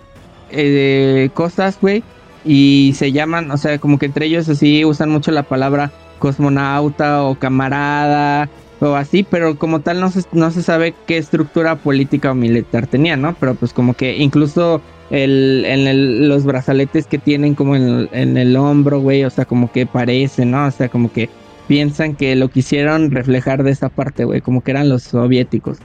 [0.55, 2.03] eh, cosas, güey,
[2.44, 7.25] y se llaman, o sea, como que entre ellos así usan mucho la palabra cosmonauta
[7.25, 8.48] o camarada
[8.90, 12.87] o así, pero como tal no se, no se sabe qué estructura política o militar
[12.88, 13.35] tenía, ¿no?
[13.38, 18.09] Pero pues como que incluso el, en el- los brazaletes que tienen como en, el-
[18.12, 20.66] en el hombro, güey, o sea, como que parece, ¿no?
[20.66, 21.29] O sea, como que
[21.68, 25.79] piensan que lo quisieron reflejar de esa parte, güey, como que eran los soviéticos.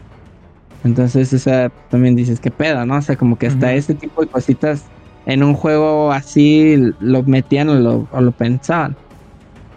[0.83, 2.97] Entonces, esa también dices, qué pedo, ¿no?
[2.97, 4.85] O sea, como que hasta ese tipo de cositas
[5.25, 8.95] en un juego así lo metían o lo, o lo pensaban.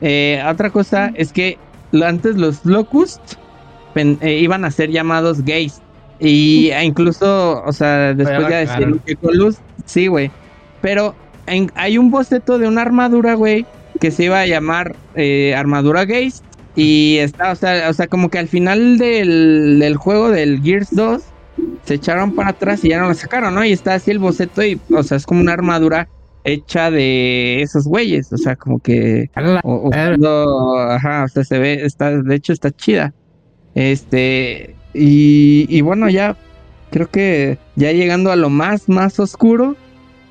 [0.00, 1.58] Eh, otra cosa es que
[2.04, 3.38] antes los Locusts
[3.94, 5.80] pen- eh, iban a ser llamados gays.
[6.18, 8.66] Y e incluso, o sea, después la de
[9.06, 10.30] que con luz, sí, güey.
[10.82, 11.14] Pero
[11.46, 13.64] en- hay un boceto de una armadura, güey,
[14.00, 16.42] que se iba a llamar eh, armadura gays.
[16.76, 20.88] Y está, o sea, o sea, como que al final del, del juego del Gears
[20.94, 21.22] 2
[21.84, 23.64] se echaron para atrás y ya no la sacaron, ¿no?
[23.64, 26.08] Y está así el boceto y, o sea, es como una armadura
[26.44, 29.26] hecha de esos güeyes, o sea, como que
[29.62, 33.12] o- ajá, o sea, se ve, está, de hecho está chida.
[33.74, 36.36] Este, y, y bueno, ya
[36.90, 39.76] creo que ya llegando a lo más, más oscuro.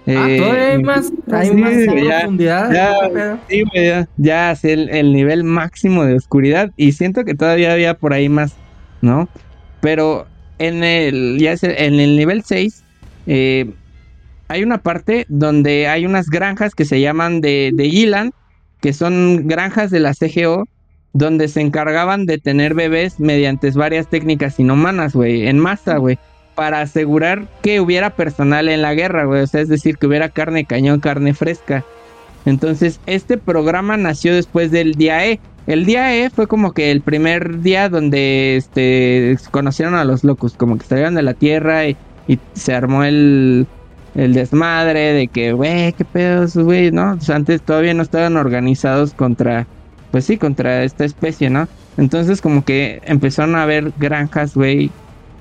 [0.08, 2.72] Ah, eh, todavía hay más, hay sí, más ya- profundidad.
[2.74, 3.40] ya-.
[3.48, 7.94] Sí, ya, ya es el, el nivel máximo de oscuridad y siento que todavía había
[7.94, 8.54] por ahí más,
[9.02, 9.28] ¿no?
[9.82, 12.84] Pero en el, ya es el- en el nivel 6,
[13.28, 13.70] eh,
[14.50, 18.32] hay una parte donde hay unas granjas que se llaman de, de
[18.82, 20.68] que son granjas de la CGO,
[21.14, 26.18] donde se encargaban de tener bebés mediante varias técnicas inhumanas, güey, en masa, güey,
[26.56, 30.30] para asegurar que hubiera personal en la guerra, güey, o sea, es decir, que hubiera
[30.30, 31.86] carne cañón, carne fresca.
[32.46, 35.40] Entonces, este programa nació después del día E.
[35.68, 40.54] El día E fue como que el primer día donde este conocieron a los locos,
[40.54, 41.96] como que salieron de la tierra y
[42.54, 43.68] se armó el
[44.16, 47.18] el desmadre de que, güey, qué pedos, güey, ¿no?
[47.30, 49.68] antes todavía no estaban organizados contra,
[50.12, 51.68] pues sí, contra esta especie, ¿no?
[51.98, 54.92] Entonces como que empezaron a haber granjas, güey,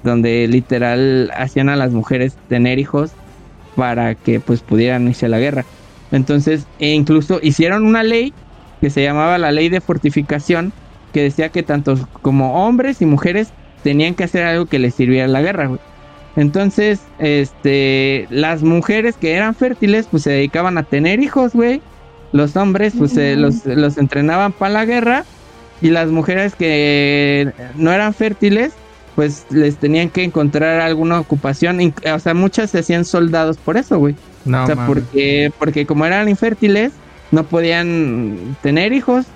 [0.02, 3.12] donde literal hacían a las mujeres tener hijos
[3.76, 5.64] para que pues pudieran irse a la guerra.
[6.10, 8.32] Entonces, e incluso hicieron una ley
[8.80, 10.72] que se llamaba la ley de fortificación,
[11.12, 15.26] que decía que tanto como hombres y mujeres tenían que hacer algo que les sirviera
[15.26, 15.80] a la guerra, güey.
[16.38, 21.82] Entonces, este, las mujeres que eran fértiles, pues se dedicaban a tener hijos, güey.
[22.30, 25.24] Los hombres, pues los, los entrenaban para la guerra.
[25.80, 28.72] Y las mujeres que no eran fértiles,
[29.16, 31.92] pues les tenían que encontrar alguna ocupación.
[32.14, 34.14] O sea, muchas se hacían soldados por eso, güey.
[34.44, 36.92] No, o sea, porque, porque como eran infértiles,
[37.32, 39.26] no podían tener hijos.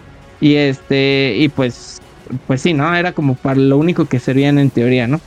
[0.41, 2.01] Y este, y pues,
[2.47, 2.95] pues sí, ¿no?
[2.95, 5.21] Era como para lo único que servían en teoría, ¿no?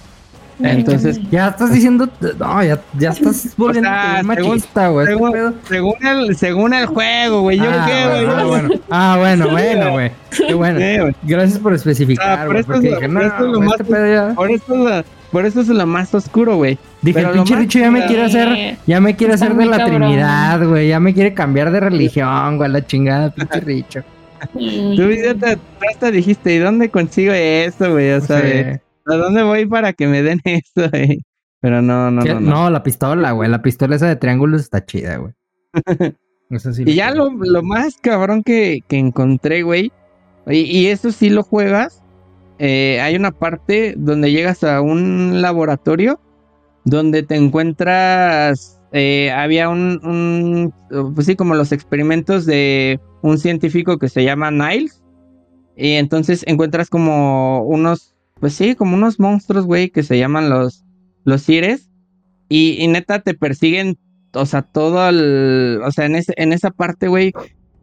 [0.59, 1.19] Entonces.
[1.31, 2.09] Ya estás diciendo.
[2.39, 5.07] No, ya, ya estás volviendo a machista, güey.
[5.07, 7.57] Según, el, según el juego, güey.
[7.57, 8.25] Yo ah, qué, güey.
[8.27, 10.11] Ah, bueno, ah, bueno, bueno, güey.
[10.35, 11.13] Qué bueno.
[11.23, 12.39] Gracias por especificar.
[12.39, 12.57] Ah, por,
[15.45, 16.77] eso es lo más oscuro, güey.
[17.01, 20.65] Dije, el pinche Richo ya me quiere hacer, ya me quiere hacer de la Trinidad,
[20.65, 20.87] güey.
[20.87, 24.03] Ya me quiere cambiar de religión, güey, la chingada, pinche Richo.
[24.53, 25.57] Tú ya
[25.89, 28.11] hasta dijiste, ¿y dónde consigo eso, güey?
[28.11, 30.41] O sea, ¿A dónde voy para que me den
[30.75, 31.23] güey?
[31.61, 32.69] Pero no, no, no, no.
[32.69, 33.49] la pistola, güey.
[33.49, 35.33] La pistola esa de triángulos está chida, güey.
[36.85, 37.31] y ya lo,
[37.63, 39.91] más cabrón que, encontré, güey.
[40.47, 42.03] Y, y, eso sí lo juegas.
[42.59, 46.19] Eh, hay una parte donde llegas a un laboratorio
[46.83, 48.79] donde te encuentras.
[48.91, 54.51] Eh, había un, un, Pues sí, como los experimentos de un científico que se llama
[54.51, 55.01] Niles.
[55.75, 60.83] Y entonces encuentras como unos pues sí, como unos monstruos, güey, que se llaman los,
[61.23, 61.89] los Cires.
[62.49, 63.97] Y, neta te persiguen,
[64.33, 67.33] o sea, todo el, o sea, en, ese, en esa parte, güey.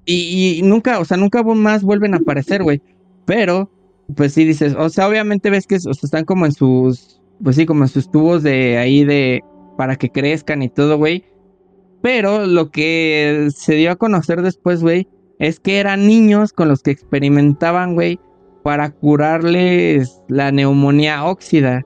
[0.05, 2.81] Y, nunca, o sea, nunca más vuelven a aparecer, güey.
[3.25, 3.71] Pero,
[4.17, 7.85] pues sí dices, o sea, obviamente ves que están como en sus, pues sí, como
[7.85, 9.43] en sus tubos de ahí de,
[9.77, 11.25] para que crezcan y todo, güey.
[12.03, 16.83] Pero lo que se dio a conocer después, güey, es que eran niños con los
[16.83, 18.21] que experimentaban, güey,
[18.63, 21.85] para curarles la neumonía óxida.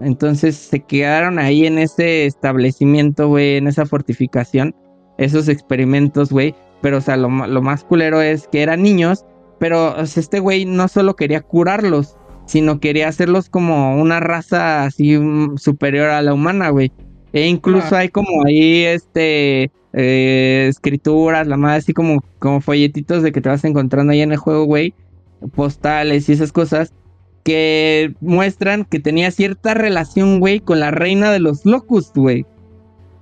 [0.00, 4.74] Entonces se quedaron ahí en ese establecimiento, güey, en esa fortificación,
[5.18, 6.54] esos experimentos, güey.
[6.82, 9.24] Pero, o sea, lo, más culero es que eran niños,
[9.58, 15.56] pero este güey no solo quería curarlos, sino quería hacerlos como una raza así mm,
[15.56, 16.92] superior a la humana, güey.
[17.32, 23.32] E incluso hay como ahí, este, eh, escrituras, la madre, así como, como folletitos de
[23.32, 24.94] que te vas encontrando ahí en el juego, güey
[25.48, 26.92] postales y esas cosas
[27.42, 32.46] que muestran que tenía cierta relación, güey, con la reina de los locus, güey.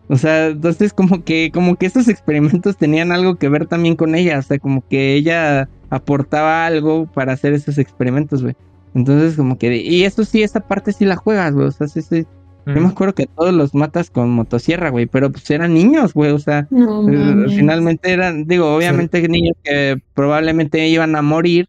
[0.09, 4.15] O sea, entonces como que, como que estos experimentos tenían algo que ver también con
[4.15, 4.39] ella.
[4.39, 8.55] O sea, como que ella aportaba algo para hacer esos experimentos, güey.
[8.95, 11.67] Entonces, como que, y esto sí, esta parte sí la juegas, güey.
[11.67, 12.27] O sea, sí, sí.
[12.65, 16.31] Yo me acuerdo que todos los matas con motosierra, güey, pero pues eran niños, güey,
[16.31, 21.69] o sea, eh, finalmente eran, digo, obviamente niños que probablemente iban a morir,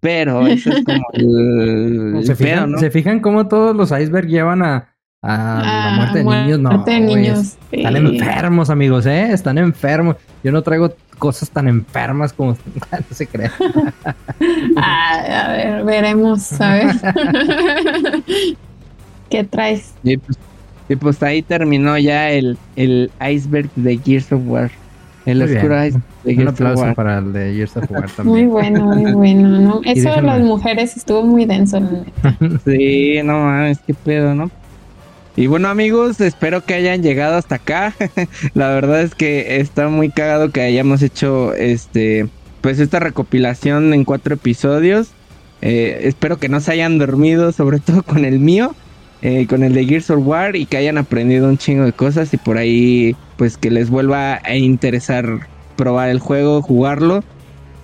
[0.00, 2.78] pero eso es como el, ¿Se, fijan, ¿no?
[2.78, 6.58] ¿Se fijan cómo todos los icebergs llevan a, a la muerte de niños?
[6.60, 9.32] No, de niños, están enfermos, amigos, ¿eh?
[9.32, 10.16] Están enfermos.
[10.42, 12.52] Yo no traigo cosas tan enfermas como
[12.92, 13.50] no se cree.
[14.76, 16.94] a ver, veremos, ver.
[19.30, 19.94] ¿Qué traes?
[20.02, 20.38] Pues,
[20.88, 24.70] y pues, ahí terminó ya el, el iceberg de Gears of War.
[25.28, 25.76] El oscuro
[26.24, 28.46] un aplauso para el de Years of War también.
[28.46, 29.80] Muy bueno, muy bueno, ¿no?
[29.84, 31.80] Eso de las mujeres estuvo muy denso.
[32.64, 34.50] sí, no mames, qué pedo, ¿no?
[35.36, 37.94] Y bueno amigos, espero que hayan llegado hasta acá.
[38.54, 42.26] La verdad es que está muy cagado que hayamos hecho este,
[42.62, 45.10] pues esta recopilación en cuatro episodios.
[45.60, 48.74] Eh, espero que no se hayan dormido, sobre todo con el mío,
[49.22, 52.32] eh, con el de Gears of War y que hayan aprendido un chingo de cosas
[52.34, 57.22] y por ahí, pues que les vuelva a interesar probar el juego, jugarlo.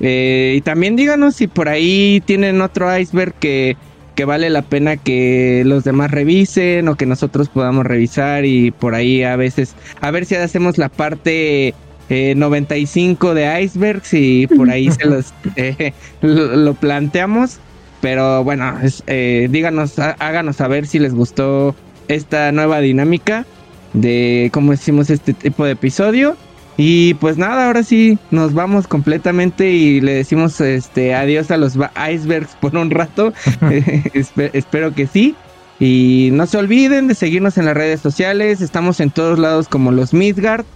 [0.00, 3.76] Eh, y también díganos si por ahí tienen otro iceberg que,
[4.14, 8.94] que vale la pena que los demás revisen o que nosotros podamos revisar y por
[8.94, 11.74] ahí a veces, a ver si hacemos la parte
[12.08, 17.58] 95 eh, de icebergs y por ahí se los eh, lo, planteamos.
[18.04, 18.70] Pero bueno,
[19.06, 21.74] díganos, háganos saber si les gustó
[22.06, 23.46] esta nueva dinámica
[23.94, 26.36] de cómo hicimos este tipo de episodio.
[26.76, 31.78] Y pues nada, ahora sí nos vamos completamente y le decimos este adiós a los
[31.96, 33.32] icebergs por un rato.
[34.52, 35.34] espero que sí.
[35.80, 38.60] Y no se olviden de seguirnos en las redes sociales.
[38.60, 40.66] Estamos en todos lados como los Midgard.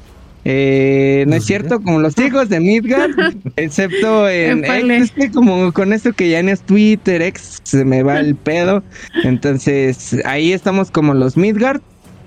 [0.45, 3.11] Eh, no es cierto, como los hijos de Midgard,
[3.57, 8.03] excepto en X, es como con esto que ya no es Twitter, X se me
[8.03, 8.83] va el pedo.
[9.25, 11.81] Entonces, ahí estamos como los Midgard.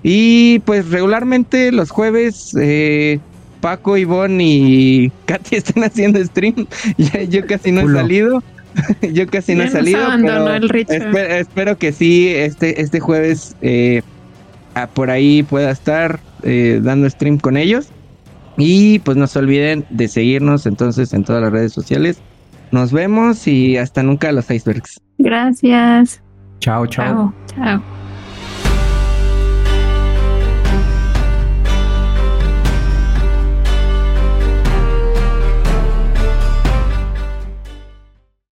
[0.03, 3.19] Y pues regularmente los jueves, eh,
[3.61, 6.65] Paco, Ivonne y Katy están haciendo stream.
[7.29, 8.43] yo casi no he salido.
[9.13, 9.99] yo casi no he salido.
[11.11, 14.01] Pero espero, que sí, este, este jueves eh,
[14.95, 17.89] por ahí pueda estar eh, dando stream con ellos.
[18.57, 22.21] Y pues no se olviden de seguirnos entonces en todas las redes sociales.
[22.71, 24.99] Nos vemos y hasta nunca los icebergs.
[25.17, 26.21] Gracias.
[26.59, 26.87] chao.
[26.87, 27.33] Chao.
[27.55, 28.00] Chao.